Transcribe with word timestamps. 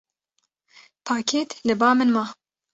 Pakêt 1.05 1.49
li 1.65 1.73
ba 1.79 1.89
min 1.97 2.09
ma. 2.15 2.23